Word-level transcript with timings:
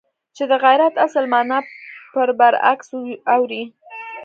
چې 0.35 0.43
د 0.51 0.53
غیرت 0.63 0.93
اصل 1.05 1.25
مانا 1.33 1.59
پر 2.13 2.27
برعکس 2.39 2.89
اوړي. 3.33 3.63